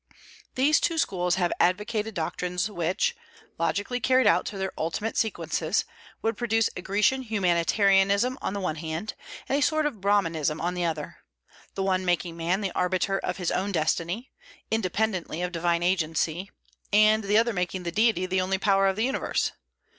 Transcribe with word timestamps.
These 0.55 0.79
two 0.79 0.97
schools 0.97 1.35
have 1.35 1.53
advocated 1.59 2.15
doctrines 2.15 2.71
which, 2.71 3.15
logically 3.59 3.99
carried 3.99 4.25
out 4.25 4.47
to 4.47 4.57
their 4.57 4.71
ultimate 4.75 5.15
sequences, 5.15 5.85
would 6.23 6.35
produce 6.37 6.71
a 6.75 6.81
Grecian 6.81 7.21
humanitarianism 7.21 8.35
on 8.41 8.53
the 8.55 8.59
one 8.59 8.77
hand, 8.77 9.13
and 9.47 9.59
a 9.59 9.61
sort 9.61 9.85
of 9.85 10.01
Bramanism 10.01 10.59
on 10.59 10.73
the 10.73 10.85
other, 10.85 11.17
the 11.75 11.83
one 11.83 12.03
making 12.03 12.35
man 12.35 12.61
the 12.61 12.71
arbiter 12.71 13.19
of 13.19 13.37
his 13.37 13.51
own 13.51 13.71
destiny, 13.71 14.31
independently 14.71 15.43
of 15.43 15.51
divine 15.51 15.83
agency, 15.83 16.49
and 16.91 17.23
the 17.25 17.37
other 17.37 17.53
making 17.53 17.83
the 17.83 17.91
Deity 17.91 18.25
the 18.25 18.41
only 18.41 18.57
power 18.57 18.87
of 18.87 18.95
the 18.95 19.03
universe. 19.03 19.51